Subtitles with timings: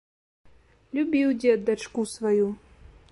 [0.99, 2.47] Любіў дзед дачку сваю.